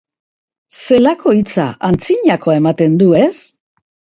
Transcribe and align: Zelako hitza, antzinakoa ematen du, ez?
Zelako 0.77 1.35
hitza, 1.41 1.67
antzinakoa 1.91 2.59
ematen 2.63 2.97
du, 3.03 3.11
ez? 3.25 3.33